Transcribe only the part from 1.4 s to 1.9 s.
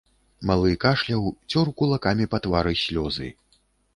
цёр